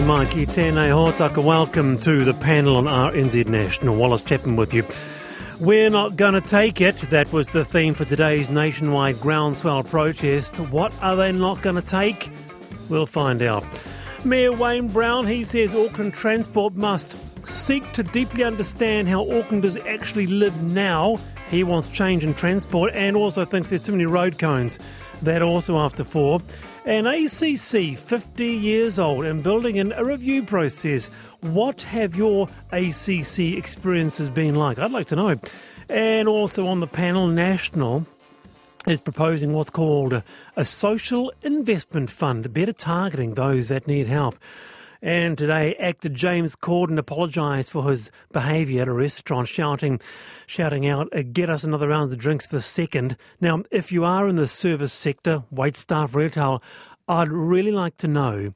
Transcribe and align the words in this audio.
Mai 0.00 0.24
ki 0.24 0.46
tēnei 0.46 0.88
hōtaka. 0.88 1.44
Welcome 1.44 1.98
to 1.98 2.24
the 2.24 2.32
panel 2.32 2.76
on 2.76 2.84
RNZ 2.84 3.46
National. 3.46 3.94
Wallace 3.94 4.22
Chapman 4.22 4.56
with 4.56 4.72
you. 4.72 4.86
We're 5.60 5.90
not 5.90 6.16
going 6.16 6.32
to 6.32 6.40
take 6.40 6.80
it. 6.80 6.96
That 7.10 7.30
was 7.30 7.48
the 7.48 7.64
theme 7.64 7.92
for 7.92 8.06
today's 8.06 8.48
nationwide 8.48 9.20
groundswell 9.20 9.82
protest. 9.82 10.58
What 10.58 10.94
are 11.02 11.14
they 11.14 11.30
not 11.32 11.60
going 11.60 11.76
to 11.76 11.82
take? 11.82 12.30
We'll 12.88 13.04
find 13.04 13.42
out. 13.42 13.64
Mayor 14.24 14.52
Wayne 14.52 14.88
Brown, 14.88 15.26
he 15.26 15.44
says 15.44 15.74
Auckland 15.74 16.14
Transport 16.14 16.74
must 16.74 17.16
seek 17.46 17.92
to 17.92 18.02
deeply 18.02 18.44
understand 18.44 19.08
how 19.08 19.26
Aucklanders 19.26 19.84
actually 19.86 20.26
live 20.26 20.62
now. 20.62 21.18
He 21.52 21.64
wants 21.64 21.86
change 21.88 22.24
in 22.24 22.32
transport 22.32 22.94
and 22.94 23.14
also 23.14 23.44
thinks 23.44 23.68
there's 23.68 23.82
too 23.82 23.92
many 23.92 24.06
road 24.06 24.38
cones. 24.38 24.78
That 25.20 25.42
also 25.42 25.76
after 25.76 26.02
four. 26.02 26.40
An 26.86 27.06
ACC, 27.06 27.94
50 27.94 28.46
years 28.46 28.98
old 28.98 29.26
and 29.26 29.42
building 29.42 29.76
in 29.76 29.92
a 29.92 30.02
review 30.02 30.44
process. 30.44 31.08
What 31.42 31.82
have 31.82 32.16
your 32.16 32.48
ACC 32.72 33.58
experiences 33.58 34.30
been 34.30 34.54
like? 34.54 34.78
I'd 34.78 34.92
like 34.92 35.08
to 35.08 35.16
know. 35.16 35.38
And 35.90 36.26
also 36.26 36.66
on 36.68 36.80
the 36.80 36.86
panel, 36.86 37.26
National 37.26 38.06
is 38.86 39.02
proposing 39.02 39.52
what's 39.52 39.68
called 39.68 40.14
a, 40.14 40.24
a 40.56 40.64
social 40.64 41.34
investment 41.42 42.10
fund, 42.10 42.54
better 42.54 42.72
targeting 42.72 43.34
those 43.34 43.68
that 43.68 43.86
need 43.86 44.06
help. 44.06 44.38
And 45.04 45.36
today, 45.36 45.74
actor 45.80 46.08
James 46.08 46.54
Corden 46.54 46.96
apologised 46.96 47.72
for 47.72 47.90
his 47.90 48.12
behaviour 48.30 48.82
at 48.82 48.88
a 48.88 48.92
restaurant, 48.92 49.48
shouting, 49.48 50.00
shouting 50.46 50.86
out, 50.86 51.08
uh, 51.12 51.22
"Get 51.22 51.50
us 51.50 51.64
another 51.64 51.88
round 51.88 52.12
of 52.12 52.18
drinks 52.18 52.46
for 52.46 52.60
second. 52.60 53.16
Now, 53.40 53.64
if 53.72 53.90
you 53.90 54.04
are 54.04 54.28
in 54.28 54.36
the 54.36 54.46
service 54.46 54.92
sector, 54.92 55.42
wait 55.50 55.76
staff, 55.76 56.14
retail, 56.14 56.62
I'd 57.08 57.32
really 57.32 57.72
like 57.72 57.96
to 57.96 58.06
know 58.06 58.54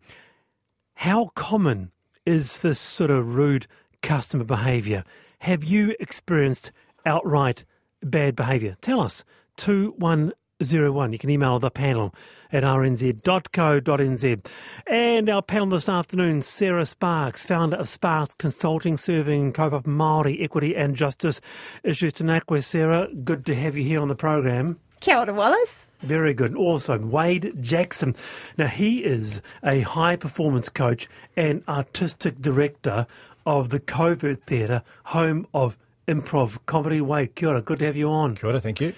how 0.94 1.32
common 1.34 1.90
is 2.24 2.60
this 2.60 2.78
sort 2.78 3.10
of 3.10 3.34
rude 3.34 3.66
customer 4.00 4.44
behaviour? 4.44 5.02
Have 5.40 5.64
you 5.64 5.96
experienced 5.98 6.70
outright 7.04 7.64
bad 8.02 8.36
behaviour? 8.36 8.76
Tell 8.80 9.00
us. 9.00 9.24
Two 9.56 9.94
one 9.98 10.32
01. 10.62 11.12
You 11.12 11.18
can 11.18 11.30
email 11.30 11.58
the 11.58 11.70
panel 11.70 12.14
at 12.52 12.62
rnz.co.nz. 12.62 14.46
And 14.86 15.28
our 15.28 15.42
panel 15.42 15.68
this 15.68 15.88
afternoon, 15.88 16.42
Sarah 16.42 16.86
Sparks, 16.86 17.46
founder 17.46 17.76
of 17.76 17.88
Sparks 17.88 18.34
Consulting, 18.34 18.96
serving 18.96 19.52
kaupapa 19.52 19.84
Māori 19.84 20.42
equity 20.42 20.76
and 20.76 20.96
justice 20.96 21.40
issues. 21.82 22.14
Tanakwe, 22.14 22.64
Sarah, 22.64 23.08
good 23.24 23.44
to 23.46 23.54
have 23.54 23.76
you 23.76 23.84
here 23.84 24.00
on 24.00 24.08
the 24.08 24.14
program. 24.14 24.78
Kia 25.00 25.18
ora, 25.18 25.32
Wallace. 25.32 25.88
Very 26.00 26.32
good. 26.32 26.54
Also, 26.54 26.98
Wade 26.98 27.52
Jackson. 27.60 28.14
Now, 28.56 28.66
he 28.66 29.04
is 29.04 29.42
a 29.62 29.80
high 29.80 30.16
performance 30.16 30.68
coach 30.68 31.06
and 31.36 31.62
artistic 31.68 32.40
director 32.40 33.06
of 33.44 33.68
the 33.68 33.78
Covert 33.78 34.42
Theatre, 34.44 34.82
home 35.04 35.46
of 35.52 35.76
improv 36.08 36.58
comedy. 36.66 37.00
Wade, 37.00 37.34
kia 37.34 37.50
ora, 37.50 37.62
good 37.62 37.80
to 37.80 37.84
have 37.84 37.96
you 37.96 38.08
on. 38.08 38.36
Kia 38.36 38.48
ora, 38.48 38.60
thank 38.60 38.80
you. 38.80 38.94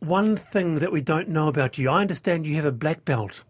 One 0.00 0.34
thing 0.34 0.76
that 0.76 0.92
we 0.92 1.02
don't 1.02 1.28
know 1.28 1.48
about 1.48 1.78
you, 1.78 1.90
I 1.90 2.00
understand 2.00 2.46
you 2.46 2.56
have 2.56 2.64
a 2.64 2.72
black 2.72 3.04
belt. 3.04 3.44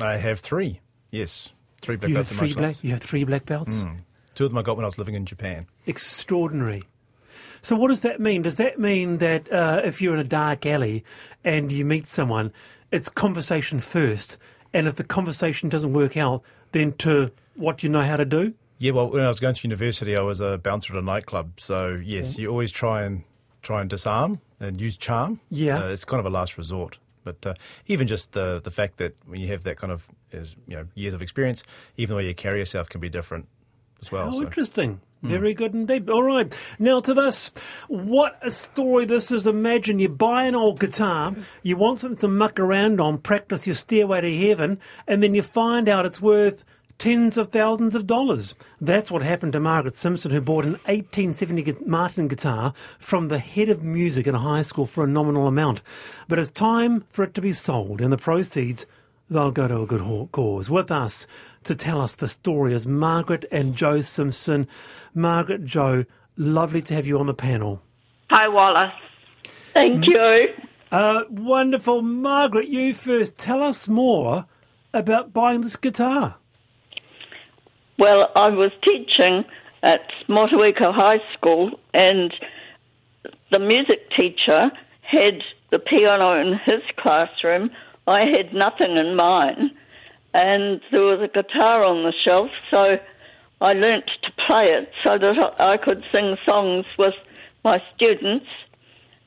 I 0.00 0.18
have 0.18 0.40
three. 0.40 0.80
Yes, 1.10 1.52
three 1.80 1.96
black 1.96 2.10
You 2.10 2.16
have 2.16 2.26
belts 2.26 2.32
in 2.32 2.38
three 2.38 2.54
black. 2.54 2.84
You 2.84 2.90
have 2.90 3.00
three 3.00 3.24
black 3.24 3.46
belts. 3.46 3.82
Mm. 3.82 4.00
Two 4.34 4.44
of 4.44 4.50
them 4.50 4.58
I 4.58 4.62
got 4.62 4.76
when 4.76 4.84
I 4.84 4.88
was 4.88 4.98
living 4.98 5.14
in 5.14 5.24
Japan. 5.24 5.66
Extraordinary. 5.86 6.84
So, 7.62 7.74
what 7.74 7.88
does 7.88 8.02
that 8.02 8.20
mean? 8.20 8.42
Does 8.42 8.56
that 8.56 8.78
mean 8.78 9.18
that 9.18 9.50
uh, 9.50 9.80
if 9.82 10.00
you're 10.00 10.14
in 10.14 10.20
a 10.20 10.24
dark 10.24 10.66
alley 10.66 11.04
and 11.42 11.72
you 11.72 11.84
meet 11.84 12.06
someone, 12.06 12.52
it's 12.92 13.08
conversation 13.08 13.80
first, 13.80 14.36
and 14.72 14.86
if 14.86 14.96
the 14.96 15.04
conversation 15.04 15.68
doesn't 15.68 15.92
work 15.92 16.16
out, 16.16 16.42
then 16.72 16.92
to 16.98 17.32
what 17.54 17.82
you 17.82 17.88
know 17.88 18.02
how 18.02 18.16
to 18.16 18.24
do? 18.24 18.54
Yeah, 18.78 18.92
well, 18.92 19.10
when 19.10 19.24
I 19.24 19.28
was 19.28 19.40
going 19.40 19.54
to 19.54 19.62
university, 19.66 20.16
I 20.16 20.20
was 20.20 20.40
a 20.40 20.58
bouncer 20.58 20.94
at 20.94 21.02
a 21.02 21.04
nightclub. 21.04 21.58
So 21.58 21.96
yes, 22.02 22.38
you 22.38 22.48
always 22.48 22.70
try 22.70 23.02
and 23.02 23.24
try 23.62 23.80
and 23.80 23.90
disarm 23.90 24.40
and 24.60 24.80
use 24.80 24.96
charm. 24.96 25.40
Yeah. 25.50 25.84
uh, 25.84 25.88
it's 25.88 26.04
kind 26.04 26.20
of 26.20 26.26
a 26.26 26.30
last 26.30 26.58
resort. 26.58 26.98
But 27.24 27.46
uh, 27.46 27.54
even 27.86 28.06
just 28.06 28.32
the 28.32 28.60
the 28.62 28.70
fact 28.70 28.96
that 28.98 29.14
when 29.26 29.40
you 29.40 29.48
have 29.48 29.64
that 29.64 29.76
kind 29.76 29.92
of 29.92 30.08
as, 30.32 30.56
you 30.66 30.76
know 30.76 30.86
years 30.94 31.14
of 31.14 31.20
experience, 31.20 31.62
even 31.96 32.14
the 32.14 32.16
way 32.16 32.26
you 32.26 32.34
carry 32.34 32.58
yourself 32.58 32.88
can 32.88 33.00
be 33.00 33.08
different 33.08 33.48
as 34.00 34.10
well. 34.10 34.26
How 34.26 34.30
so. 34.30 34.42
interesting. 34.42 35.00
Very 35.20 35.52
good 35.52 35.74
indeed. 35.74 36.08
All 36.08 36.22
right. 36.22 36.54
Now 36.78 37.00
to 37.00 37.12
this. 37.12 37.50
What 37.88 38.38
a 38.40 38.52
story 38.52 39.04
this 39.04 39.32
is. 39.32 39.48
Imagine 39.48 39.98
you 39.98 40.08
buy 40.08 40.44
an 40.44 40.54
old 40.54 40.78
guitar, 40.78 41.34
you 41.62 41.76
want 41.76 41.98
something 41.98 42.20
to 42.20 42.28
muck 42.28 42.60
around 42.60 43.00
on, 43.00 43.18
practice 43.18 43.66
your 43.66 43.74
stairway 43.74 44.20
to 44.20 44.36
heaven, 44.36 44.78
and 45.08 45.20
then 45.20 45.34
you 45.34 45.42
find 45.42 45.88
out 45.88 46.06
it's 46.06 46.22
worth 46.22 46.64
tens 46.98 47.38
of 47.38 47.48
thousands 47.48 47.94
of 47.94 48.06
dollars. 48.06 48.54
That's 48.80 49.10
what 49.10 49.22
happened 49.22 49.52
to 49.52 49.60
Margaret 49.60 49.94
Simpson, 49.94 50.32
who 50.32 50.40
bought 50.40 50.64
an 50.64 50.72
1870 50.86 51.84
Martin 51.86 52.26
guitar 52.26 52.74
from 52.98 53.28
the 53.28 53.38
head 53.38 53.68
of 53.68 53.84
music 53.84 54.26
in 54.26 54.34
a 54.34 54.40
high 54.40 54.62
school 54.62 54.86
for 54.86 55.04
a 55.04 55.08
nominal 55.08 55.46
amount. 55.46 55.80
But 56.26 56.38
it's 56.40 56.50
time 56.50 57.04
for 57.08 57.22
it 57.22 57.34
to 57.34 57.40
be 57.40 57.52
sold, 57.52 58.00
and 58.00 58.12
the 58.12 58.18
proceeds 58.18 58.84
they'll 59.30 59.52
go 59.52 59.68
to 59.68 59.82
a 59.82 59.86
good 59.86 60.32
cause. 60.32 60.68
With 60.68 60.90
us 60.90 61.26
to 61.64 61.74
tell 61.74 62.00
us 62.00 62.16
the 62.16 62.28
story 62.28 62.74
is 62.74 62.86
Margaret 62.86 63.44
and 63.52 63.76
Joe 63.76 64.00
Simpson. 64.00 64.66
Margaret, 65.14 65.64
Joe, 65.64 66.04
lovely 66.36 66.82
to 66.82 66.94
have 66.94 67.06
you 67.06 67.18
on 67.18 67.26
the 67.26 67.34
panel. 67.34 67.80
Hi, 68.30 68.48
Wallace. 68.48 68.92
Thank 69.72 70.04
you. 70.06 70.48
Uh, 70.90 71.24
wonderful. 71.30 72.02
Margaret, 72.02 72.68
you 72.68 72.94
first. 72.94 73.38
Tell 73.38 73.62
us 73.62 73.88
more 73.88 74.46
about 74.92 75.32
buying 75.32 75.60
this 75.60 75.76
guitar. 75.76 76.36
Well, 77.98 78.30
I 78.36 78.50
was 78.50 78.70
teaching 78.84 79.44
at 79.82 80.08
Motueka 80.28 80.94
High 80.94 81.18
School, 81.36 81.80
and 81.92 82.32
the 83.50 83.58
music 83.58 84.08
teacher 84.16 84.70
had 85.02 85.42
the 85.70 85.80
piano 85.80 86.40
in 86.40 86.60
his 86.64 86.82
classroom. 86.96 87.70
I 88.06 88.20
had 88.20 88.54
nothing 88.54 88.96
in 88.96 89.16
mine, 89.16 89.72
and 90.32 90.80
there 90.92 91.00
was 91.00 91.20
a 91.22 91.26
guitar 91.26 91.82
on 91.82 92.04
the 92.04 92.12
shelf, 92.24 92.52
so 92.70 92.98
I 93.60 93.72
learnt 93.72 94.08
to 94.22 94.30
play 94.46 94.66
it 94.66 94.92
so 95.02 95.18
that 95.18 95.60
I 95.60 95.76
could 95.76 96.04
sing 96.12 96.36
songs 96.46 96.86
with 96.96 97.14
my 97.64 97.82
students. 97.96 98.46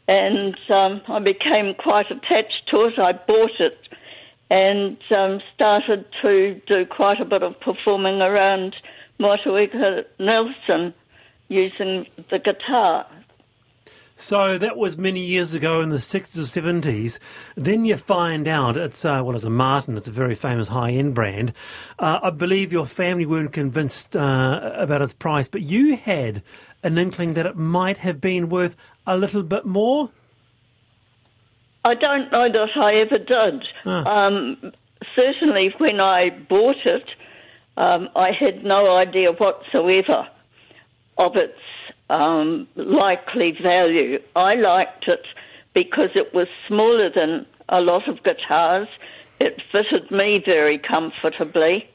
And 0.08 0.56
um, 0.70 1.02
I 1.10 1.20
became 1.20 1.74
quite 1.76 2.10
attached 2.10 2.70
to 2.70 2.86
it. 2.86 2.98
I 2.98 3.12
bought 3.12 3.60
it 3.60 3.78
and 4.52 4.98
um, 5.12 5.40
started 5.56 6.06
to 6.22 6.62
do 6.68 6.86
quite 6.86 7.22
a 7.22 7.26
bit 7.26 7.42
of 7.42 7.58
performing 7.62 8.22
around 8.22 8.76
Motueka 9.18 10.04
Nelson 10.20 10.94
using 11.48 12.06
the 12.30 12.38
guitar. 12.38 13.08
So 14.18 14.58
that 14.58 14.76
was 14.76 14.98
many 14.98 15.26
years 15.26 15.54
ago 15.54 15.80
in 15.80 15.88
the 15.88 15.98
60s 15.98 16.38
or 16.38 16.62
70s. 16.62 17.18
Then 17.56 17.86
you 17.86 17.96
find 17.96 18.46
out 18.46 18.76
it's, 18.76 19.06
uh, 19.06 19.22
well, 19.24 19.38
it's 19.38 19.46
a 19.46 19.50
Martin, 19.50 19.96
it's 19.96 20.10
a 20.10 20.12
very 20.12 20.36
famous 20.36 20.68
high 20.68 20.92
end 20.92 21.16
brand. 21.16 21.54
Uh, 21.98 22.20
I 22.22 22.30
believe 22.30 22.74
your 22.74 22.86
family 22.86 23.26
weren't 23.26 23.54
convinced 23.54 24.18
uh, 24.18 24.74
about 24.76 25.02
its 25.02 25.14
price, 25.14 25.48
but 25.48 25.62
you 25.62 25.96
had 25.96 26.44
an 26.84 26.98
inkling 26.98 27.36
that 27.36 27.46
it 27.46 27.56
might 27.56 28.00
have 28.00 28.20
been 28.20 28.50
worth 28.50 28.76
a 29.08 29.18
little 29.18 29.44
bit 29.44 29.66
more. 29.66 30.10
I 31.84 31.96
don't 31.96 32.32
know 32.32 32.48
that 32.52 32.78
I 32.80 32.96
ever 32.96 33.18
did. 33.18 33.64
Um, 34.08 34.72
certainly, 35.16 35.74
when 35.78 36.00
I 36.00 36.30
bought 36.30 36.86
it, 36.86 37.06
um, 37.78 38.10
I 38.16 38.32
had 38.32 38.64
no 38.64 38.96
idea 38.96 39.32
whatsoever 39.32 40.28
of 41.18 41.36
its 41.36 41.60
um, 42.10 42.68
likely 42.76 43.58
value. 43.62 44.20
I 44.36 44.56
liked 44.56 45.08
it 45.08 45.26
because 45.74 46.10
it 46.16 46.34
was 46.34 46.48
smaller 46.68 47.10
than 47.10 47.46
a 47.70 47.80
lot 47.80 48.08
of 48.08 48.24
guitars. 48.24 48.88
It 49.40 49.62
fitted 49.72 50.12
me 50.12 50.42
very 50.46 50.78
comfortably, 50.78 51.90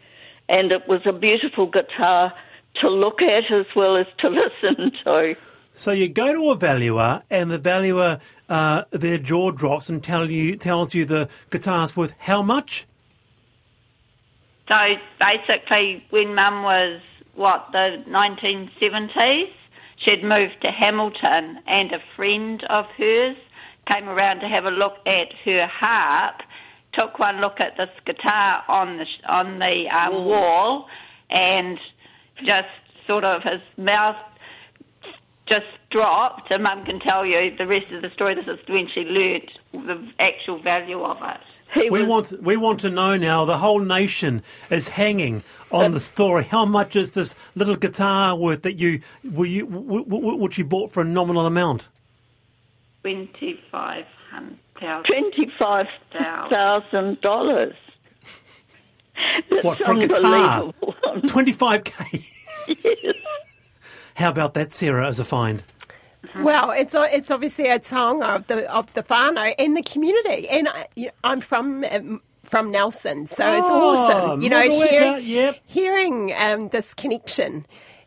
and 0.48 0.72
it 0.72 0.88
was 0.88 1.02
a 1.06 1.12
beautiful 1.12 1.66
guitar 1.66 2.32
to 2.80 2.88
look 2.88 3.22
at 3.22 3.52
as 3.52 3.66
well 3.76 3.96
as 3.96 4.06
to 4.18 4.28
listen 4.62 4.92
to. 5.04 5.36
So 5.76 5.92
you 5.92 6.08
go 6.08 6.32
to 6.32 6.50
a 6.52 6.56
valuer, 6.56 7.22
and 7.28 7.50
the 7.50 7.58
valuer, 7.58 8.18
uh, 8.48 8.84
their 8.92 9.18
jaw 9.18 9.50
drops 9.50 9.90
and 9.90 10.02
tell 10.02 10.30
you 10.30 10.56
tells 10.56 10.94
you 10.94 11.04
the 11.04 11.28
guitar's 11.50 11.94
worth 11.94 12.14
how 12.18 12.40
much? 12.40 12.86
So 14.68 14.74
basically, 15.20 16.02
when 16.08 16.34
Mum 16.34 16.62
was 16.62 17.02
what 17.34 17.68
the 17.72 18.02
1970s, 18.08 19.52
she'd 19.98 20.24
moved 20.24 20.62
to 20.62 20.70
Hamilton, 20.70 21.58
and 21.66 21.92
a 21.92 22.00
friend 22.16 22.64
of 22.70 22.86
hers 22.96 23.36
came 23.86 24.08
around 24.08 24.40
to 24.40 24.48
have 24.48 24.64
a 24.64 24.70
look 24.70 24.94
at 25.04 25.28
her 25.44 25.66
harp. 25.66 26.40
Took 26.94 27.18
one 27.18 27.42
look 27.42 27.60
at 27.60 27.76
this 27.76 27.90
guitar 28.06 28.64
on 28.66 28.96
the 28.96 29.06
on 29.28 29.58
the 29.58 29.84
um, 29.90 30.24
wall, 30.24 30.88
and 31.28 31.78
just 32.38 32.68
sort 33.06 33.24
of 33.24 33.42
his 33.42 33.60
mouth 33.76 34.16
just 35.48 35.66
dropped. 35.90 36.50
And 36.50 36.62
Mum 36.62 36.84
can 36.84 37.00
tell 37.00 37.24
you 37.24 37.54
the 37.56 37.66
rest 37.66 37.90
of 37.92 38.02
the 38.02 38.10
story. 38.10 38.34
This 38.34 38.46
is 38.46 38.58
when 38.68 38.88
she 38.92 39.00
learnt 39.02 39.50
the 39.72 40.08
actual 40.18 40.58
value 40.60 41.02
of 41.02 41.18
it. 41.22 41.40
He 41.74 41.90
we 41.90 42.02
was- 42.04 42.32
want 42.32 42.42
we 42.42 42.56
want 42.56 42.80
to 42.80 42.90
know 42.90 43.16
now. 43.16 43.44
The 43.44 43.58
whole 43.58 43.80
nation 43.80 44.42
is 44.70 44.88
hanging 44.88 45.42
on 45.70 45.90
the 45.92 46.00
story. 46.00 46.44
How 46.44 46.64
much 46.64 46.94
is 46.96 47.10
this 47.12 47.34
little 47.54 47.76
guitar 47.76 48.36
worth 48.36 48.62
that 48.62 48.74
you 48.78 49.00
were 49.24 49.46
you 49.46 49.66
w- 49.66 50.04
w- 50.04 50.36
which 50.36 50.58
you 50.58 50.64
bought 50.64 50.90
for 50.92 51.00
a 51.00 51.04
nominal 51.04 51.44
amount? 51.44 51.88
Twenty 53.02 53.60
five 53.70 54.06
hundred 54.30 54.58
thousand. 54.80 55.04
Twenty-five 55.06 55.86
thousand 56.50 57.20
dollars. 57.20 57.74
What, 59.62 59.78
for 59.78 59.92
a 59.92 59.98
guitar? 59.98 60.72
Twenty 61.26 61.52
five 61.52 61.84
k. 61.84 62.26
How 64.16 64.30
about 64.30 64.54
that, 64.54 64.72
Sarah, 64.72 65.06
as 65.06 65.18
a 65.18 65.24
find? 65.24 65.62
Well, 66.42 66.70
it's 66.70 66.94
it's 66.96 67.30
obviously 67.30 67.68
a 67.68 67.82
song 67.82 68.22
of 68.22 68.46
the 68.46 68.70
of 68.72 68.92
the 68.94 69.02
whānau 69.02 69.54
and 69.58 69.76
the 69.76 69.82
community, 69.82 70.48
and 70.48 70.68
I, 70.68 70.88
I'm 71.22 71.40
from 71.40 71.84
um, 71.84 72.22
from 72.42 72.70
Nelson, 72.70 73.26
so 73.26 73.52
it's 73.56 73.68
Oh, 73.70 73.94
awesome. 73.94 74.40
You 74.40 74.48
know, 74.48 74.62
hearing 74.62 75.24
yep. 75.24 75.60
hearing 75.66 76.32
um, 76.36 76.68
this 76.70 76.94
connection, 76.94 77.66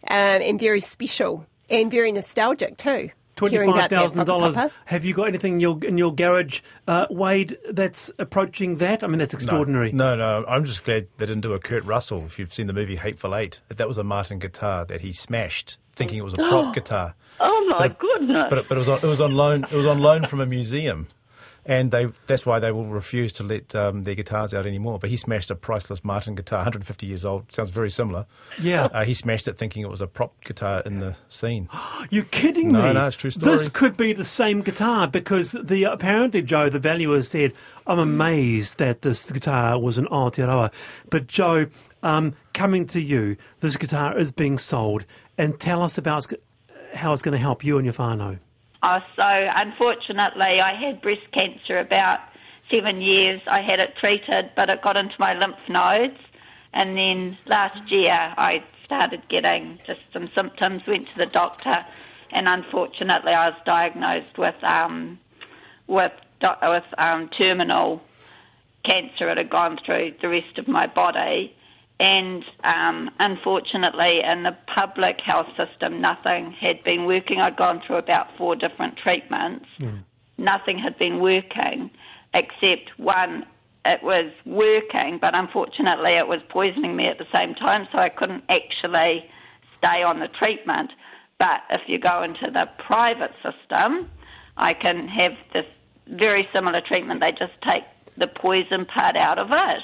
um, 0.09 0.41
and 0.41 0.59
very 0.59 0.81
special 0.81 1.45
and 1.69 1.91
very 1.91 2.11
nostalgic 2.11 2.77
too. 2.77 3.11
Hearing 3.47 3.69
Twenty-five 3.71 3.75
about 3.75 3.89
that 3.89 3.95
thousand 3.95 4.25
dollars. 4.25 4.71
Have 4.85 5.05
you 5.05 5.13
got 5.13 5.27
anything 5.27 5.53
in 5.53 5.59
your 5.59 5.79
in 5.85 5.97
your 5.97 6.13
garage, 6.13 6.61
uh, 6.87 7.05
Wade? 7.09 7.57
That's 7.71 8.11
approaching 8.19 8.77
that. 8.77 9.03
I 9.03 9.07
mean, 9.07 9.19
that's 9.19 9.33
extraordinary. 9.33 9.91
No, 9.91 10.15
no, 10.15 10.45
I'm 10.47 10.65
just 10.65 10.83
glad 10.83 11.07
they 11.17 11.25
didn't 11.25 11.41
do 11.41 11.53
a 11.53 11.59
Kurt 11.59 11.83
Russell. 11.85 12.25
If 12.25 12.37
you've 12.39 12.53
seen 12.53 12.67
the 12.67 12.73
movie 12.73 12.95
Hateful 12.97 13.35
Eight, 13.35 13.59
that 13.69 13.87
was 13.87 13.97
a 13.97 14.03
Martin 14.03 14.39
guitar 14.39 14.85
that 14.85 15.01
he 15.01 15.11
smashed, 15.11 15.77
thinking 15.95 16.17
it 16.17 16.23
was 16.23 16.33
a 16.33 16.37
prop 16.37 16.73
guitar. 16.75 17.15
Oh 17.39 17.65
my 17.69 17.87
But- 17.87 17.99
goodness! 17.99 18.47
But, 18.49 18.67
but 18.67 18.75
it 18.75 18.79
was 18.79 18.89
on, 18.89 18.97
it 18.97 19.03
was 19.07 19.21
on 19.21 19.33
loan. 19.33 19.63
It 19.63 19.71
was 19.73 19.85
on 19.85 19.99
loan 19.99 20.25
from 20.25 20.41
a 20.41 20.45
museum, 20.45 21.07
and 21.65 21.91
they 21.91 22.07
that's 22.27 22.45
why 22.45 22.59
they 22.59 22.71
will 22.71 22.87
refuse 22.87 23.33
to 23.33 23.43
let 23.43 23.73
um, 23.75 24.03
their 24.03 24.15
guitars 24.15 24.53
out 24.53 24.65
anymore. 24.65 24.99
But 24.99 25.09
he 25.09 25.17
smashed 25.17 25.51
a 25.51 25.55
priceless 25.55 26.03
Martin 26.03 26.35
guitar, 26.35 26.59
150 26.59 27.05
years 27.07 27.25
old. 27.25 27.51
Sounds 27.53 27.69
very 27.69 27.89
similar. 27.89 28.25
Yeah. 28.59 28.85
Uh, 28.85 29.03
he 29.05 29.13
smashed 29.13 29.47
it 29.47 29.57
thinking 29.57 29.83
it 29.83 29.89
was 29.89 30.01
a 30.01 30.07
prop 30.07 30.33
guitar 30.43 30.81
in 30.85 30.99
the 30.99 31.15
scene. 31.27 31.69
You're 32.09 32.23
kidding 32.25 32.71
No, 32.71 32.79
me? 32.81 32.87
no, 32.87 32.93
no, 32.93 33.07
it's 33.07 33.17
true 33.17 33.31
story. 33.31 33.51
This 33.51 33.69
could 33.69 33.95
be 33.97 34.13
the 34.13 34.23
same 34.25 34.61
guitar 34.61 35.07
because 35.07 35.51
the 35.51 35.83
apparently 35.85 36.41
Joe, 36.41 36.69
the 36.69 36.79
valuer, 36.79 37.21
said, 37.23 37.53
"I'm 37.87 37.99
amazed 37.99 38.77
that 38.79 39.01
this 39.01 39.31
guitar 39.31 39.79
was 39.79 39.97
an 39.97 40.05
Aotearoa." 40.07 40.71
But 41.09 41.27
Joe, 41.27 41.67
um, 42.03 42.35
coming 42.53 42.85
to 42.87 43.01
you, 43.01 43.37
this 43.59 43.77
guitar 43.77 44.17
is 44.17 44.31
being 44.31 44.57
sold, 44.57 45.05
and 45.37 45.59
tell 45.59 45.81
us 45.81 45.97
about 45.97 46.25
how 46.95 47.13
it's 47.13 47.21
going 47.21 47.33
to 47.33 47.37
help 47.37 47.63
you 47.63 47.77
and 47.77 47.85
your 47.85 47.93
whānau. 47.93 48.39
Oh, 48.81 48.99
so 49.15 49.23
unfortunately, 49.23 50.61
I 50.61 50.73
had 50.73 51.01
breast 51.01 51.29
cancer 51.33 51.79
about 51.79 52.19
seven 52.71 53.01
years. 53.01 53.41
I 53.47 53.61
had 53.61 53.79
it 53.79 53.95
treated, 53.97 54.51
but 54.55 54.69
it 54.69 54.81
got 54.81 54.95
into 54.95 55.15
my 55.19 55.33
lymph 55.33 55.57
nodes. 55.67 56.19
And 56.73 56.95
then 56.97 57.37
last 57.45 57.91
year, 57.91 58.13
I 58.13 58.63
started 58.85 59.21
getting 59.27 59.79
just 59.85 59.99
some 60.13 60.29
symptoms, 60.33 60.83
went 60.87 61.07
to 61.09 61.17
the 61.17 61.25
doctor, 61.25 61.85
and 62.31 62.47
unfortunately, 62.47 63.33
I 63.33 63.49
was 63.49 63.59
diagnosed 63.65 64.37
with 64.37 64.63
um, 64.63 65.19
with 65.87 66.13
with 66.41 66.83
um, 66.97 67.29
terminal 67.37 68.01
cancer. 68.85 69.27
It 69.27 69.37
had 69.37 69.49
gone 69.49 69.79
through 69.85 70.13
the 70.21 70.29
rest 70.29 70.57
of 70.57 70.67
my 70.67 70.87
body. 70.87 71.55
And 71.99 72.43
um, 72.63 73.09
unfortunately, 73.19 74.21
in 74.23 74.43
the 74.43 74.55
public 74.73 75.17
health 75.25 75.47
system, 75.57 75.99
nothing 75.99 76.55
had 76.59 76.81
been 76.83 77.05
working. 77.05 77.41
I'd 77.41 77.57
gone 77.57 77.81
through 77.85 77.97
about 77.97 78.27
four 78.37 78.55
different 78.55 78.97
treatments. 78.97 79.65
Nothing 80.37 80.79
had 80.79 80.97
been 80.97 81.19
working, 81.19 81.91
except 82.33 82.97
one, 82.97 83.45
it 83.83 84.01
was 84.01 84.31
working, 84.45 85.17
but 85.19 85.35
unfortunately, 85.35 86.11
it 86.11 86.27
was 86.27 86.39
poisoning 86.47 86.95
me 86.95 87.07
at 87.07 87.17
the 87.17 87.27
same 87.37 87.53
time, 87.55 87.87
so 87.91 87.97
I 87.97 88.07
couldn't 88.07 88.45
actually 88.47 89.29
stay 89.77 90.03
on 90.03 90.19
the 90.19 90.27
treatment. 90.27 90.91
But 91.37 91.61
if 91.69 91.81
you 91.87 91.99
go 91.99 92.23
into 92.23 92.49
the 92.51 92.65
private 92.77 93.31
system, 93.43 94.09
I 94.55 94.73
can 94.73 95.07
have 95.09 95.33
this 95.53 95.65
very 96.07 96.47
similar 96.53 96.81
treatment. 96.81 97.19
They 97.19 97.31
just 97.31 97.53
take 97.61 97.83
the 98.17 98.27
poison 98.27 98.85
part 98.85 99.17
out 99.17 99.39
of 99.39 99.47
it 99.51 99.83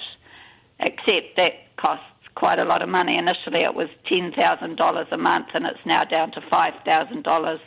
except 0.79 1.35
that 1.37 1.64
costs 1.77 2.05
quite 2.35 2.59
a 2.59 2.65
lot 2.65 2.81
of 2.81 2.89
money. 2.89 3.17
Initially, 3.17 3.63
it 3.63 3.75
was 3.75 3.89
ten 4.07 4.31
thousand 4.35 4.75
dollars 4.77 5.07
a 5.11 5.17
month, 5.17 5.47
and 5.53 5.65
it's 5.65 5.85
now 5.85 6.03
down 6.03 6.31
to 6.33 6.41
five 6.49 6.73
thousand 6.83 7.23
dollars 7.23 7.59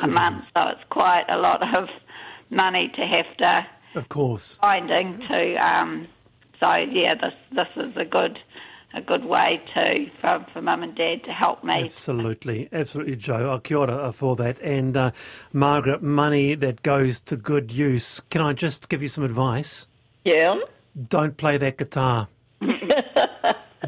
a 0.00 0.06
month. 0.06 0.42
So 0.54 0.68
it's 0.68 0.84
quite 0.90 1.24
a 1.28 1.36
lot 1.38 1.62
of 1.74 1.88
money 2.50 2.92
to 2.94 3.02
have 3.02 3.36
to 3.38 3.66
Of 3.98 4.08
course. 4.08 4.56
finding 4.60 5.18
to. 5.28 5.54
Um, 5.56 6.08
so 6.60 6.72
yeah, 6.74 7.14
this 7.14 7.34
this 7.52 7.68
is 7.76 7.96
a 7.96 8.04
good 8.04 8.38
a 8.96 9.00
good 9.00 9.24
way 9.24 9.60
to 9.74 10.06
for, 10.20 10.46
for 10.52 10.62
mum 10.62 10.84
and 10.84 10.94
dad 10.94 11.24
to 11.24 11.32
help 11.32 11.64
me. 11.64 11.82
Absolutely, 11.86 12.68
absolutely, 12.72 13.16
Joe. 13.16 13.50
Uh, 13.50 13.58
kia 13.58 13.78
ora 13.78 14.12
for 14.12 14.36
that. 14.36 14.60
And 14.60 14.96
uh, 14.96 15.10
Margaret, 15.52 16.00
money 16.02 16.54
that 16.54 16.82
goes 16.82 17.20
to 17.22 17.36
good 17.36 17.72
use. 17.72 18.20
Can 18.30 18.40
I 18.42 18.52
just 18.52 18.88
give 18.88 19.02
you 19.02 19.08
some 19.08 19.24
advice? 19.24 19.86
yeah. 20.24 20.56
Don't 21.08 21.36
play 21.36 21.56
that 21.58 21.76
guitar. 21.76 22.28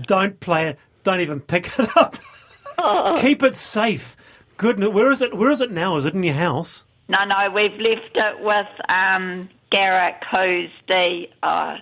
Don't 0.07 0.39
play 0.41 0.69
it. 0.69 0.79
Don't 1.05 1.21
even 1.21 1.41
pick 1.41 1.71
it 1.79 1.97
up. 1.97 2.17
Keep 3.21 3.43
it 3.43 3.55
safe. 3.55 4.17
Goodness, 4.57 4.89
where 4.89 5.11
is 5.13 5.21
it? 5.23 5.37
Where 5.37 5.51
is 5.51 5.61
it 5.61 5.71
now? 5.71 5.97
Is 5.97 6.05
it 6.05 6.15
in 6.15 6.23
your 6.23 6.35
house? 6.35 6.85
No, 7.09 7.25
no, 7.25 7.51
we've 7.55 7.79
left 7.79 8.15
it 8.17 8.41
with 8.41 8.67
um, 8.89 9.49
Garrick, 9.71 10.17
who's 10.31 10.71
the 10.89 11.25
uh, 11.43 11.77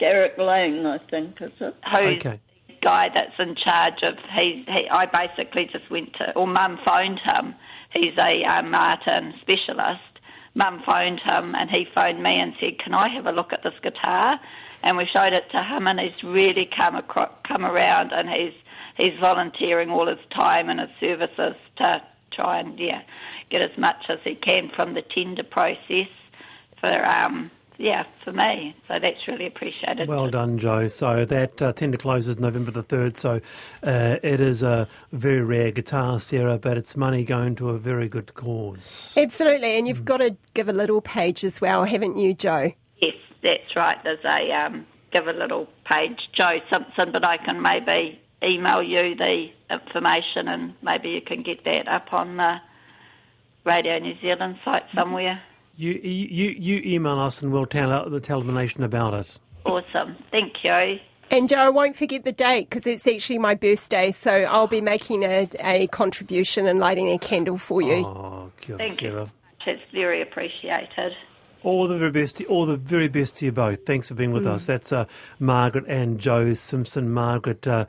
Derek 0.00 0.36
Lane, 0.38 0.84
I 0.86 0.98
think, 1.10 1.40
is 1.40 1.50
it? 1.60 1.74
who's 1.84 2.18
Okay. 2.18 2.40
the 2.68 2.74
guy 2.82 3.08
that's 3.14 3.38
in 3.38 3.54
charge 3.54 4.02
of. 4.02 4.14
He, 4.34 4.64
he 4.66 4.88
I 4.90 5.06
basically 5.06 5.68
just 5.72 5.88
went 5.90 6.14
to, 6.14 6.32
or 6.34 6.46
Mum 6.46 6.78
phoned 6.84 7.20
him. 7.20 7.54
He's 7.92 8.16
a 8.18 8.42
uh, 8.44 8.62
Martin 8.62 9.34
specialist. 9.40 10.00
Mum 10.56 10.82
phoned 10.86 11.20
him, 11.20 11.54
and 11.54 11.70
he 11.70 11.84
phoned 11.94 12.22
me 12.22 12.40
and 12.40 12.54
said, 12.58 12.78
"Can 12.78 12.94
I 12.94 13.08
have 13.08 13.26
a 13.26 13.32
look 13.32 13.52
at 13.52 13.62
this 13.62 13.78
guitar?" 13.82 14.40
And 14.82 14.96
we 14.96 15.04
showed 15.04 15.34
it 15.34 15.50
to 15.50 15.62
him, 15.62 15.86
and 15.86 16.00
he's 16.00 16.24
really 16.24 16.64
come 16.64 16.96
acro- 16.96 17.34
come 17.44 17.64
around, 17.64 18.12
and 18.12 18.28
he's 18.30 18.54
he's 18.96 19.18
volunteering 19.20 19.90
all 19.90 20.06
his 20.06 20.24
time 20.30 20.70
and 20.70 20.80
his 20.80 20.90
services 20.98 21.56
to 21.76 22.02
try 22.32 22.58
and 22.58 22.78
yeah 22.78 23.02
get 23.50 23.60
as 23.62 23.76
much 23.76 24.06
as 24.08 24.18
he 24.24 24.34
can 24.34 24.70
from 24.70 24.94
the 24.94 25.02
tender 25.02 25.44
process 25.44 26.08
for 26.80 27.04
um 27.06 27.50
yeah 27.78 28.04
for 28.24 28.32
me. 28.32 28.74
So 28.88 28.94
that's 29.00 29.26
really 29.28 29.46
appreciated. 29.46 30.08
Well 30.08 30.28
done, 30.28 30.58
Joe. 30.58 30.88
So 30.88 31.24
that 31.24 31.60
uh, 31.62 31.72
tender 31.72 31.98
closes 31.98 32.38
November 32.38 32.70
the 32.70 32.82
3rd. 32.82 33.16
So 33.16 33.40
uh, 33.82 34.16
it 34.22 34.40
is 34.40 34.62
a 34.62 34.88
very 35.12 35.42
rare 35.42 35.70
guitar, 35.70 36.20
Sarah, 36.20 36.58
but 36.58 36.76
it's 36.76 36.96
money 36.96 37.24
going 37.24 37.56
to 37.56 37.70
a 37.70 37.78
very 37.78 38.08
good 38.08 38.34
cause. 38.34 39.12
Absolutely, 39.16 39.78
and 39.78 39.86
you've 39.86 40.04
got 40.04 40.18
to 40.18 40.36
give 40.54 40.68
a 40.68 40.72
little 40.72 41.00
page 41.00 41.44
as 41.44 41.60
well, 41.60 41.84
haven't 41.84 42.16
you, 42.16 42.34
Joe? 42.34 42.72
Yes, 43.00 43.14
that's 43.42 43.76
right. 43.76 43.96
There's 44.04 44.24
a 44.24 44.52
um, 44.52 44.86
give 45.12 45.26
a 45.26 45.32
little 45.32 45.66
page, 45.84 46.18
Joe 46.36 46.58
Simpson, 46.70 47.12
but 47.12 47.24
I 47.24 47.38
can 47.38 47.62
maybe 47.62 48.20
email 48.42 48.82
you 48.82 49.14
the 49.14 49.46
information 49.70 50.48
and 50.48 50.74
maybe 50.82 51.10
you 51.10 51.20
can 51.20 51.42
get 51.42 51.64
that 51.64 51.88
up 51.88 52.12
on 52.12 52.36
the 52.36 52.56
Radio 53.64 53.98
New 53.98 54.14
Zealand 54.20 54.58
site 54.64 54.84
somewhere. 54.94 55.40
You, 55.76 55.92
you, 55.92 56.50
you 56.50 56.82
email 56.84 57.18
us 57.18 57.42
and 57.42 57.52
we'll 57.52 57.66
tell, 57.66 58.20
tell 58.20 58.40
the 58.40 58.52
nation 58.52 58.82
about 58.82 59.14
it. 59.14 59.38
Awesome. 59.64 60.16
Thank 60.30 60.54
you. 60.64 60.98
And 61.30 61.48
Joe, 61.48 61.58
I 61.58 61.68
won't 61.70 61.96
forget 61.96 62.24
the 62.24 62.32
date 62.32 62.70
because 62.70 62.86
it's 62.86 63.06
actually 63.06 63.38
my 63.38 63.56
birthday, 63.56 64.12
so 64.12 64.32
I'll 64.32 64.68
be 64.68 64.80
making 64.80 65.24
a, 65.24 65.48
a 65.60 65.88
contribution 65.88 66.66
and 66.66 66.78
lighting 66.78 67.10
a 67.10 67.18
candle 67.18 67.58
for 67.58 67.82
you. 67.82 68.06
Oh, 68.06 68.52
kia 68.60 68.76
ora, 68.76 68.86
Thank 68.86 69.02
you. 69.02 69.10
Sarah. 69.10 69.32
It's 69.66 69.82
very 69.92 70.22
appreciated. 70.22 71.16
All 71.64 71.88
the 71.88 71.98
very 71.98 72.12
best, 72.12 72.36
to, 72.36 72.44
all 72.44 72.64
the 72.64 72.76
very 72.76 73.08
best 73.08 73.34
to 73.36 73.46
you 73.46 73.52
both. 73.52 73.84
Thanks 73.84 74.06
for 74.06 74.14
being 74.14 74.30
with 74.30 74.46
us. 74.46 74.66
That's 74.66 74.92
uh, 74.92 75.06
Margaret 75.40 75.84
and 75.88 76.20
Joe 76.20 76.54
Simpson. 76.54 77.10
Margaret 77.10 77.66
uh, 77.66 77.86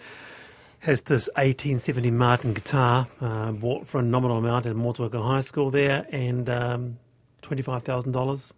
has 0.79 1.03
this 1.03 1.29
1870 1.35 2.09
Martin 2.09 2.53
guitar 2.53 3.07
uh, 3.21 3.51
bought 3.51 3.85
for 3.85 3.99
a 3.99 4.03
nominal 4.03 4.39
amount 4.39 4.65
at 4.65 4.73
Motueka 4.75 5.21
High 5.21 5.41
School 5.41 5.69
there, 5.69 6.07
and 6.11 6.49
um, 6.49 6.97
twenty-five 7.41 7.83
thousand 7.83 8.11
dollars. 8.11 8.53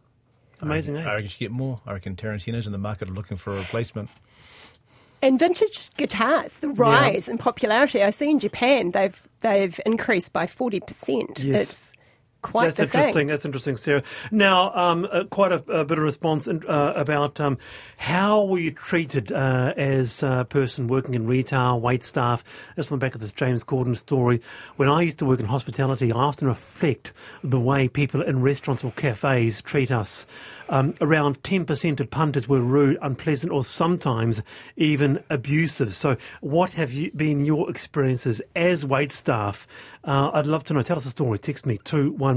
Amazing, 0.61 0.97
I 0.97 1.01
eh? 1.01 1.05
reckon 1.05 1.23
you 1.23 1.37
get 1.37 1.51
more. 1.51 1.79
I 1.85 1.93
reckon 1.93 2.15
Tarantino's 2.15 2.65
in 2.65 2.71
the 2.71 2.77
market 2.77 3.09
are 3.09 3.13
looking 3.13 3.37
for 3.37 3.53
a 3.53 3.57
replacement. 3.57 4.09
And 5.21 5.37
vintage 5.37 5.93
guitars, 5.95 6.59
the 6.59 6.69
rise 6.69 7.27
in 7.27 7.37
popularity. 7.37 8.03
I 8.03 8.09
see 8.09 8.29
in 8.29 8.39
Japan 8.39 8.91
they've 8.91 9.27
they've 9.41 9.79
increased 9.85 10.33
by 10.33 10.47
forty 10.47 10.79
percent. 10.79 11.43
Yes. 11.43 11.61
It's 11.61 11.93
quite 12.41 12.75
That's 12.75 12.79
interesting. 12.79 13.13
thing. 13.13 13.27
That's 13.27 13.45
interesting, 13.45 13.77
Sarah. 13.77 14.03
Now, 14.31 14.73
um, 14.75 15.07
uh, 15.11 15.25
quite 15.25 15.51
a, 15.51 15.63
a 15.71 15.85
bit 15.85 15.97
of 15.97 16.03
response 16.03 16.47
in, 16.47 16.63
uh, 16.67 16.93
about 16.95 17.39
um, 17.39 17.57
how 17.97 18.43
were 18.45 18.59
you 18.59 18.71
treated 18.71 19.31
uh, 19.31 19.73
as 19.75 20.23
a 20.23 20.45
person 20.49 20.87
working 20.87 21.15
in 21.15 21.27
retail, 21.27 21.79
wait 21.79 22.03
staff. 22.03 22.43
That's 22.75 22.91
on 22.91 22.99
the 22.99 23.05
back 23.05 23.15
of 23.15 23.21
this 23.21 23.31
James 23.31 23.63
Corden 23.63 23.95
story. 23.95 24.41
When 24.77 24.89
I 24.89 25.01
used 25.01 25.19
to 25.19 25.25
work 25.25 25.39
in 25.39 25.45
hospitality, 25.47 26.11
I 26.11 26.17
often 26.17 26.47
reflect 26.47 27.13
the 27.43 27.59
way 27.59 27.87
people 27.87 28.21
in 28.21 28.41
restaurants 28.41 28.83
or 28.83 28.91
cafes 28.91 29.61
treat 29.61 29.91
us. 29.91 30.25
um, 30.69 30.93
around 31.01 31.41
10% 31.43 31.99
of 31.99 32.09
punters 32.09 32.47
were 32.47 32.61
rude, 32.61 32.97
unpleasant, 33.01 33.51
or 33.51 33.63
sometimes 33.63 34.41
even 34.77 35.23
abusive. 35.29 35.93
So, 35.93 36.15
what 36.41 36.73
have 36.73 36.93
you, 36.93 37.11
been 37.11 37.45
your 37.45 37.69
experiences 37.69 38.41
as 38.55 38.85
wait 38.85 39.11
staff? 39.11 39.67
Uh, 40.03 40.31
I'd 40.33 40.45
love 40.45 40.63
to 40.65 40.73
know. 40.73 40.81
Tell 40.81 40.97
us 40.97 41.05
a 41.05 41.11
story. 41.11 41.39
Text 41.39 41.65
me 41.65 41.77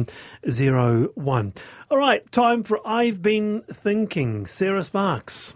2101. 0.00 1.52
All 1.90 1.98
right, 1.98 2.30
time 2.32 2.62
for 2.62 2.86
I've 2.86 3.22
Been 3.22 3.62
Thinking. 3.70 4.46
Sarah 4.46 4.84
Sparks. 4.84 5.54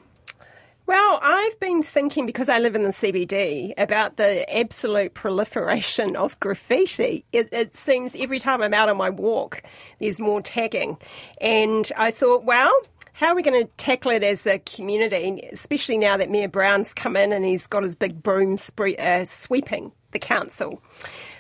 Well, 0.87 1.19
I've 1.21 1.59
been 1.59 1.83
thinking 1.83 2.27
because 2.27 2.49
I 2.49 2.61
live 2.61 2.77
in 2.77 2.85
the 2.85 2.91
CBD 2.91 3.73
about 3.77 4.19
the 4.19 4.49
absolute 4.57 5.15
proliferation 5.15 6.15
of 6.15 6.39
graffiti. 6.39 7.25
It, 7.33 7.49
it, 7.51 7.75
seems 7.75 8.15
every 8.15 8.39
time 8.39 8.63
I'm 8.63 8.73
out 8.73 8.89
on 8.89 8.97
my 8.97 9.11
walk, 9.11 9.63
there's 9.99 10.21
more 10.21 10.41
tagging. 10.41 10.99
And 11.41 11.91
I 11.97 12.13
thought, 12.13 12.45
well, 12.45 12.73
how 13.15 13.29
are 13.29 13.35
we 13.35 13.43
going 13.43 13.65
to 13.65 13.71
tackle 13.79 14.13
it 14.13 14.23
as 14.23 14.47
a 14.47 14.61
community, 14.61 15.49
especially 15.51 15.99
now 15.99 16.19
that 16.19 16.31
Mayor 16.31 16.49
Brown's 16.49 16.95
come 16.95 17.17
in 17.17 17.33
and 17.33 17.45
he's 17.45 17.67
got 17.67 17.83
his 17.83 17.97
big 17.97 18.23
broom 18.23 18.57
spree, 18.57 18.97
uh, 18.97 19.25
sweeping 19.25 19.91
the 20.13 20.21
council? 20.21 20.81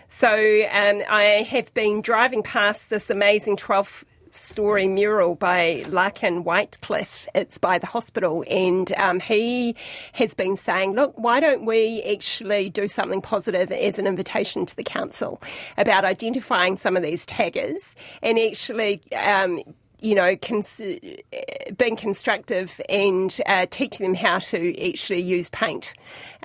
So 0.08 0.28
um, 0.28 1.02
I 1.08 1.46
have 1.48 1.72
been 1.74 2.00
driving 2.00 2.42
past 2.42 2.90
this 2.90 3.10
amazing 3.10 3.56
12 3.56 4.04
story 4.30 4.86
mural 4.86 5.34
by 5.34 5.84
Larkin 5.88 6.44
Whitecliffe. 6.44 7.26
It's 7.34 7.58
by 7.58 7.78
the 7.78 7.86
hospital, 7.86 8.44
and 8.48 8.92
um, 8.96 9.20
he 9.20 9.74
has 10.12 10.34
been 10.34 10.56
saying, 10.56 10.92
look, 10.92 11.14
why 11.16 11.40
don't 11.40 11.64
we 11.64 12.02
actually 12.02 12.68
do 12.68 12.88
something 12.88 13.20
positive 13.20 13.72
as 13.72 13.98
an 13.98 14.06
invitation 14.06 14.66
to 14.66 14.76
the 14.76 14.84
council 14.84 15.40
about 15.76 16.04
identifying 16.04 16.76
some 16.76 16.96
of 16.96 17.02
these 17.02 17.26
taggers 17.26 17.96
and 18.22 18.38
actually. 18.38 19.00
Um, 19.12 19.60
you 20.00 20.14
know, 20.14 20.36
cons- 20.36 20.82
being 21.76 21.96
constructive 21.96 22.80
and 22.88 23.40
uh, 23.46 23.66
teaching 23.70 24.06
them 24.06 24.14
how 24.14 24.38
to 24.38 24.88
actually 24.88 25.20
use 25.20 25.48
paint 25.50 25.94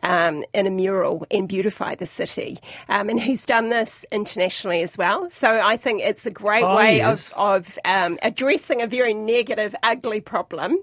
um, 0.04 0.44
in 0.54 0.68
a 0.68 0.70
mural 0.70 1.26
and 1.30 1.48
beautify 1.48 1.96
the 1.96 2.06
city. 2.06 2.60
Um, 2.90 3.10
and 3.10 3.20
he's 3.20 3.46
done 3.46 3.70
this 3.70 4.06
internationally 4.12 4.82
as 4.82 4.98
well. 4.98 5.30
So 5.30 5.62
I 5.62 5.78
think 5.78 6.02
it's 6.02 6.26
a 6.26 6.32
great 6.32 6.64
oh, 6.64 6.76
way 6.76 6.98
yes. 6.98 7.34
of, 7.34 7.78
of 7.78 7.80
um, 7.86 8.18
addressing 8.22 8.82
a 8.82 8.88
very 8.88 9.14
negative, 9.14 9.76
ugly 9.84 10.22
problem. 10.22 10.78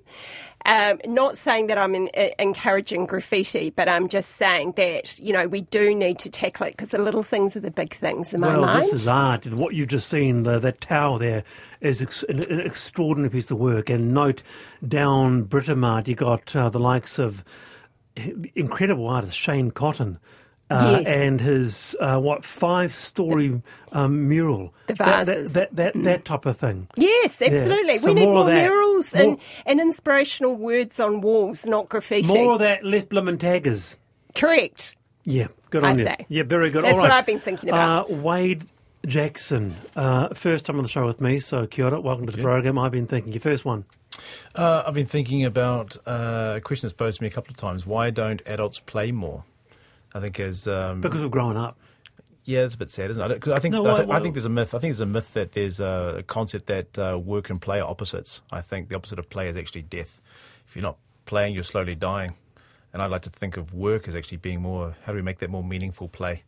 Um, 0.67 1.01
not 1.07 1.39
saying 1.39 1.69
that 1.69 1.79
I'm 1.79 1.95
in, 1.95 2.11
uh, 2.17 2.29
encouraging 2.39 3.07
graffiti, 3.07 3.71
but 3.71 3.89
I'm 3.89 4.09
just 4.09 4.37
saying 4.37 4.73
that 4.77 5.19
you 5.19 5.33
know 5.33 5.47
we 5.47 5.63
do 5.63 5.95
need 5.95 6.19
to 6.21 6.31
tackle 6.31 6.67
it 6.67 6.73
because 6.73 6.91
the 6.91 6.99
little 6.99 7.23
things 7.23 7.57
are 7.57 7.61
the 7.61 7.71
big 7.71 7.95
things 7.95 8.35
in 8.35 8.41
my 8.41 8.49
well, 8.49 8.63
mind. 8.63 8.83
this 8.83 8.93
is 8.93 9.09
art. 9.09 9.47
What 9.47 9.75
you've 9.75 9.89
just 9.89 10.09
seen, 10.09 10.43
the, 10.43 10.59
that 10.59 10.81
tower 10.81 11.19
there, 11.19 11.45
is 11.81 12.03
ex- 12.03 12.25
an, 12.25 12.43
an, 12.51 12.61
extraordinary 12.61 13.31
piece 13.31 13.51
of 13.51 13.59
work. 13.59 13.89
And 13.89 14.13
note 14.13 14.43
down 14.87 15.45
Britomart, 15.45 16.09
you 16.09 16.15
got 16.15 16.55
uh, 16.55 16.69
the 16.69 16.81
likes 16.81 17.19
of 17.19 17.45
incredible 18.55 19.07
artist 19.07 19.39
Shane 19.39 19.71
Cotton. 19.71 20.19
Uh, 20.71 20.99
yes. 21.03 21.07
and 21.07 21.41
his 21.41 21.97
uh, 21.99 22.19
what 22.21 22.45
five 22.45 22.95
story 22.95 23.63
um, 23.93 24.29
mural 24.29 24.75
the 24.87 24.95
that, 24.95 25.27
vases 25.27 25.53
that, 25.55 25.75
that, 25.75 25.95
that, 25.95 26.03
that, 26.05 26.25
type 26.27 26.45
of 26.45 26.59
thing 26.59 26.87
yes 26.95 27.41
absolutely 27.41 27.95
Yeah. 27.95 27.99
So 28.01 28.09
we 28.09 28.15
need 28.15 28.27
more 28.27 28.35
more, 28.45 28.53
murals 28.53 29.15
More- 29.15 29.23
and, 29.23 29.39
and 29.65 29.81
inspirational 29.81 30.57
words 30.57 31.01
on 31.01 31.23
walls 31.23 31.67
not 31.67 31.89
graffiti 31.89 32.29
more 32.29 32.53
of 32.55 32.59
that 32.59 32.85
left 32.85 33.09
bloomin' 33.09 33.39
taggers 33.39 33.97
correct 34.35 34.95
yeah 35.25 35.49
good 35.71 35.85
I 35.85 35.91
on 35.93 35.99
you 35.99 36.05
say. 36.05 36.27
yeah 36.29 36.43
very 36.43 36.69
good 36.71 36.85
That's 36.85 36.97
All 36.97 37.03
what 37.03 37.11
right. 37.11 37.19
I've 37.19 37.27
been 37.27 37.41
thinking 37.41 37.71
about. 37.71 38.11
uh, 38.11 38.15
Wade 38.15 38.65
Jackson 39.07 39.75
uh, 39.97 40.29
first 40.35 40.67
time 40.67 40.77
on 40.77 40.83
the 40.83 40.89
show 40.89 41.07
with 41.07 41.21
me 41.23 41.41
so 41.41 41.67
kia 41.67 41.87
ora, 41.87 42.01
welcome 42.01 42.27
to 42.27 42.33
the 42.33 42.39
you. 42.39 42.45
program 42.45 42.79
I've 42.79 42.93
been 42.93 43.07
thinking 43.07 43.33
your 43.33 43.41
first 43.41 43.65
one 43.65 43.85
Uh, 44.55 44.83
I've 44.87 44.95
been 44.95 45.07
thinking 45.07 45.45
about 45.45 45.97
uh, 46.07 46.55
a 46.57 46.61
question 46.61 46.87
that's 46.89 46.93
posed 46.97 47.19
to 47.19 47.23
me 47.23 47.29
a 47.29 47.31
couple 47.31 47.53
of 47.53 47.57
times. 47.57 47.87
Why 47.87 48.11
don't 48.11 48.43
adults 48.47 48.81
play 48.81 49.13
more? 49.13 49.45
I 50.15 50.21
think 50.21 50.41
as 50.41 50.67
um, 50.69 51.01
because 51.01 51.21
we've 51.23 51.31
grown 51.31 51.57
up 51.57 51.79
yeah, 52.49 52.61
it's 52.61 52.77
a 52.77 52.79
bit 52.79 52.91
sad, 52.91 53.11
isn't 53.11 53.23
it? 53.23 53.35
I 53.35 53.39
'cause 53.39 53.53
I 53.53 53.59
think 53.59 53.75
No, 53.75 53.85
I, 53.85 54.17
I 54.17 54.21
think 54.21 54.33
there's 54.35 54.47
a 54.47 54.49
myth. 54.49 54.75
I 54.75 54.79
think 54.79 54.93
there's 54.93 55.03
a 55.03 55.07
myth 55.07 55.35
that 55.35 55.53
there's 55.53 55.81
a 55.81 56.25
concept 56.27 56.65
that 56.69 56.99
uh, 56.99 57.19
work 57.19 57.51
and 57.51 57.61
play 57.61 57.79
are 57.79 57.87
opposites. 57.87 58.41
I 58.51 58.63
think 58.63 58.89
the 58.89 58.97
opposite 58.97 59.19
of 59.19 59.29
play 59.29 59.49
is 59.51 59.57
actually 59.59 59.83
death. 59.83 60.19
If 60.67 60.75
you're 60.75 60.83
not 60.83 60.97
playing, 61.27 61.53
you're 61.53 61.63
slowly 61.63 61.95
dying. 61.95 62.37
And 62.95 63.03
I'd 63.03 63.11
like 63.11 63.21
to 63.23 63.31
think 63.31 63.59
of 63.59 63.75
work 63.75 64.09
as 64.09 64.17
actually 64.17 64.39
being 64.39 64.63
more. 64.63 64.97
How 65.05 65.13
do 65.13 65.17
we 65.17 65.23
make 65.23 65.41
that 65.41 65.51
more 65.51 65.63
meaningful 65.63 66.09
play? 66.09 66.43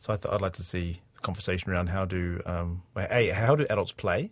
So 0.00 0.14
I 0.14 0.16
th- 0.16 0.32
I'd 0.32 0.40
like 0.40 0.54
to 0.54 0.62
see 0.62 1.02
the 1.14 1.20
conversation 1.20 1.70
around 1.70 1.88
how 1.88 2.06
do 2.06 2.40
um, 2.46 2.80
a 2.96 3.28
how 3.28 3.54
do 3.54 3.66
adults 3.68 3.92
play 3.92 4.30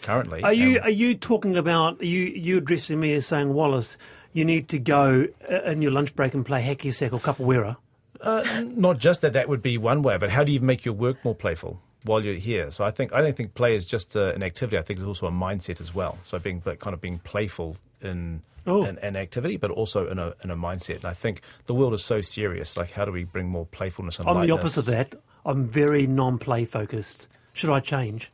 currently? 0.00 0.42
Are 0.42 0.54
you 0.54 0.80
are 0.80 0.88
you 0.88 1.14
talking 1.14 1.58
about 1.58 2.00
are 2.00 2.06
you 2.06 2.22
you 2.22 2.56
addressing 2.56 2.98
me 3.00 3.12
as 3.12 3.26
saying 3.26 3.52
Wallace? 3.52 3.98
You 4.32 4.46
need 4.46 4.70
to 4.70 4.78
go 4.78 5.26
uh, 5.50 5.62
in 5.64 5.82
your 5.82 5.92
lunch 5.92 6.16
break 6.16 6.32
and 6.32 6.44
play 6.44 6.62
hacky 6.62 6.90
sack 6.92 7.12
or 7.12 7.20
capoeira. 7.20 7.76
Not 8.24 8.98
just 8.98 9.20
that 9.22 9.32
that 9.34 9.48
would 9.48 9.62
be 9.62 9.78
one 9.78 10.02
way, 10.02 10.16
but 10.18 10.30
how 10.30 10.44
do 10.44 10.52
you 10.52 10.60
make 10.60 10.84
your 10.84 10.94
work 10.94 11.24
more 11.24 11.34
playful 11.34 11.80
while 12.04 12.24
you're 12.24 12.34
here? 12.34 12.70
So 12.70 12.84
I 12.84 12.90
think 12.90 13.12
I 13.12 13.20
don't 13.22 13.36
think 13.36 13.54
play 13.54 13.74
is 13.76 13.84
just 13.84 14.16
uh, 14.16 14.32
an 14.34 14.42
activity. 14.42 14.78
I 14.78 14.82
think 14.82 14.98
it's 15.00 15.06
also 15.06 15.26
a 15.26 15.32
mindset 15.32 15.80
as 15.80 15.94
well. 15.94 16.18
So 16.24 16.38
being 16.38 16.60
but 16.60 16.80
kind 16.80 16.94
of 16.94 17.00
being 17.00 17.18
playful 17.18 17.76
in 18.00 18.42
Oh. 18.66 18.82
an, 18.84 18.98
an 19.02 19.14
activity, 19.14 19.58
but 19.58 19.70
also 19.70 20.08
in 20.08 20.18
a 20.18 20.32
in 20.42 20.50
a 20.50 20.56
mindset. 20.56 20.96
And 20.96 21.04
I 21.04 21.12
think 21.12 21.42
the 21.66 21.74
world 21.74 21.92
is 21.92 22.02
so 22.02 22.22
serious. 22.22 22.78
Like 22.78 22.92
how 22.92 23.04
do 23.04 23.12
we 23.12 23.24
bring 23.24 23.48
more 23.50 23.66
playfulness 23.66 24.18
and 24.18 24.26
I'm 24.28 24.40
the 24.46 24.52
opposite 24.52 24.80
of 24.80 24.86
that. 24.86 25.14
I'm 25.44 25.66
very 25.68 26.06
non-play 26.06 26.64
focused. 26.64 27.28
Should 27.52 27.68
I 27.68 27.80
change? 27.80 28.30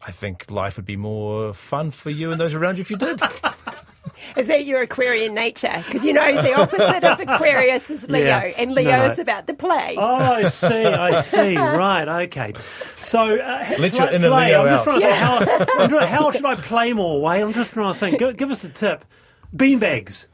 I 0.00 0.12
think 0.12 0.52
life 0.52 0.76
would 0.76 0.84
be 0.86 0.96
more 0.96 1.52
fun 1.52 1.90
for 1.90 2.10
you 2.10 2.30
and 2.30 2.40
those 2.40 2.54
around 2.54 2.76
you 2.78 2.82
if 2.82 2.90
you 2.92 2.96
did. 2.96 3.20
Is 4.36 4.48
that 4.48 4.64
your 4.64 4.82
Aquarian 4.82 5.34
nature? 5.34 5.82
Because 5.86 6.04
you 6.04 6.12
know 6.12 6.42
the 6.42 6.54
opposite 6.54 7.04
of 7.04 7.20
Aquarius 7.28 7.90
is 7.90 8.08
Leo, 8.08 8.24
Yeah. 8.26 8.52
and 8.58 8.72
Leo 8.72 8.96
no. 8.96 9.04
is 9.06 9.18
about 9.18 9.46
the 9.46 9.54
play. 9.54 9.96
Oh, 9.98 10.02
I 10.16 10.48
see. 10.48 10.66
I 10.84 11.20
see. 11.20 11.56
Right. 11.56 12.08
Okay. 12.24 12.52
So, 13.00 13.36
uh, 13.38 13.64
Let 13.78 13.92
play, 13.92 13.98
your 13.98 14.10
inner 14.12 14.28
play. 14.28 14.48
Leo 14.48 14.62
I'm 14.66 14.68
just 14.76 14.88
out. 14.88 14.98
trying 14.98 15.00
to 15.40 15.64
think 15.64 15.68
how, 15.78 15.86
trying, 15.88 16.08
how 16.08 16.30
should 16.30 16.44
I 16.44 16.54
play 16.56 16.92
more? 16.92 17.20
Way. 17.20 17.42
I'm 17.42 17.52
just 17.52 17.72
trying 17.72 17.94
to 17.94 18.00
think. 18.00 18.18
Give, 18.18 18.36
give 18.36 18.50
us 18.50 18.64
a 18.64 18.68
tip. 18.68 19.04
Beanbags. 19.54 20.28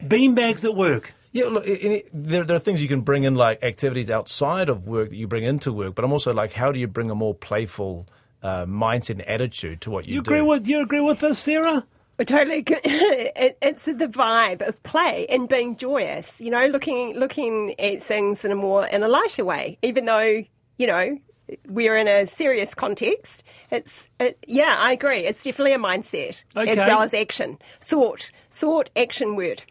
Beanbags 0.00 0.64
at 0.64 0.74
work. 0.74 1.14
Yeah, 1.32 1.46
look, 1.46 1.66
i- 1.66 1.70
i- 1.70 2.02
there, 2.12 2.44
there 2.44 2.56
are 2.56 2.60
things 2.60 2.80
you 2.80 2.88
can 2.88 3.00
bring 3.00 3.24
in, 3.24 3.34
like 3.34 3.62
activities 3.62 4.08
outside 4.10 4.68
of 4.68 4.86
work 4.86 5.10
that 5.10 5.16
you 5.16 5.26
bring 5.26 5.44
into 5.44 5.72
work. 5.72 5.94
But 5.94 6.04
I'm 6.04 6.12
also 6.12 6.32
like, 6.32 6.52
how 6.52 6.70
do 6.72 6.78
you 6.78 6.86
bring 6.86 7.10
a 7.10 7.14
more 7.14 7.34
playful 7.34 8.06
uh, 8.42 8.66
mindset 8.66 9.10
and 9.10 9.22
attitude 9.22 9.80
to 9.82 9.90
what 9.90 10.06
you, 10.06 10.14
You 10.16 10.22
do? 10.22 10.30
agree 10.30 10.40
with 10.42 10.66
you 10.68 10.80
agree 10.82 11.00
with 11.00 11.20
this, 11.20 11.38
Sarah? 11.40 11.84
I 12.18 12.24
Totally, 12.24 12.58
agree. 12.58 12.76
it, 12.84 13.58
it's 13.60 13.86
the 13.86 14.06
vibe 14.06 14.66
of 14.66 14.80
play 14.84 15.26
and 15.28 15.48
being 15.48 15.76
joyous. 15.76 16.40
You 16.40 16.50
know, 16.50 16.66
looking 16.66 17.18
looking 17.18 17.78
at 17.80 18.02
things 18.02 18.44
in 18.44 18.52
a 18.52 18.54
more 18.54 18.86
in 18.86 19.02
a 19.02 19.08
lighter 19.08 19.44
way, 19.44 19.78
even 19.82 20.04
though 20.04 20.44
you 20.78 20.86
know 20.86 21.18
we're 21.66 21.96
in 21.96 22.08
a 22.08 22.26
serious 22.26 22.74
context. 22.74 23.42
It's 23.70 24.08
it, 24.20 24.38
yeah, 24.46 24.76
I 24.78 24.92
agree. 24.92 25.26
It's 25.26 25.42
definitely 25.42 25.72
a 25.72 25.78
mindset 25.78 26.44
as 26.54 26.78
well 26.78 27.02
as 27.02 27.14
action, 27.14 27.58
thought, 27.80 28.30
thought, 28.50 28.90
action, 28.96 29.34
word. 29.34 29.64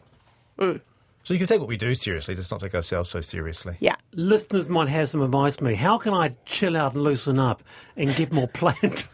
Mm. 0.59 0.81
So 1.23 1.33
you 1.33 1.37
can 1.37 1.47
take 1.47 1.61
what 1.61 1.69
we 1.69 1.77
do 1.77 1.95
seriously, 1.95 2.35
just 2.35 2.51
not 2.51 2.59
take 2.59 2.75
ourselves 2.75 3.09
so 3.09 3.21
seriously. 3.21 3.77
Yeah. 3.79 3.95
Listeners 4.11 4.67
might 4.67 4.89
have 4.89 5.07
some 5.07 5.21
advice 5.21 5.55
for 5.55 5.63
me. 5.63 5.75
How 5.75 5.97
can 5.97 6.13
I 6.13 6.35
chill 6.45 6.75
out 6.75 6.95
and 6.95 7.03
loosen 7.03 7.39
up 7.39 7.63
and 7.95 8.13
get 8.13 8.33
more 8.33 8.47
play 8.53 8.73
into 8.83 9.05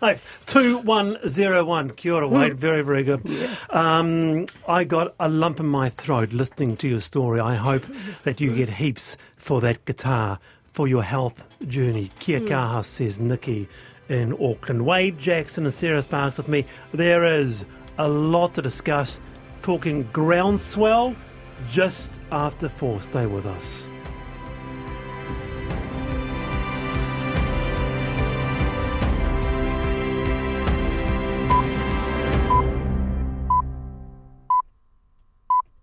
my 0.00 0.08
life? 0.08 0.40
2101. 0.46 1.90
Kia 1.90 2.14
ora, 2.14 2.28
Wade. 2.28 2.58
Very, 2.58 2.82
very 2.82 3.02
good. 3.02 3.22
Um, 3.70 4.46
I 4.68 4.84
got 4.84 5.14
a 5.18 5.28
lump 5.28 5.60
in 5.60 5.66
my 5.66 5.88
throat 5.90 6.32
listening 6.32 6.76
to 6.78 6.88
your 6.88 7.00
story. 7.00 7.40
I 7.40 7.54
hope 7.54 7.84
that 8.22 8.40
you 8.40 8.54
get 8.54 8.68
heaps 8.68 9.16
for 9.36 9.60
that 9.60 9.84
guitar 9.84 10.38
for 10.72 10.88
your 10.88 11.02
health 11.02 11.44
journey. 11.68 12.10
Kia 12.18 12.40
kaha, 12.40 12.84
says 12.84 13.20
Nikki 13.20 13.68
in 14.08 14.32
Auckland. 14.34 14.84
Wade 14.84 15.18
Jackson 15.18 15.64
and 15.64 15.72
Sarah 15.72 16.02
Sparks 16.02 16.36
with 16.38 16.48
me. 16.48 16.66
There 16.92 17.24
is 17.24 17.64
a 17.98 18.08
lot 18.08 18.54
to 18.54 18.62
discuss. 18.62 19.20
Talking 19.62 20.02
groundswell 20.12 21.16
just 21.68 22.20
after 22.30 22.68
four. 22.68 23.00
Stay 23.00 23.26
with 23.26 23.46
us. 23.46 23.88